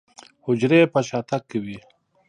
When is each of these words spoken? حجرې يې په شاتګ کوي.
حجرې 0.45 0.77
يې 0.83 0.91
په 0.93 0.99
شاتګ 1.07 1.41
کوي. 1.51 1.77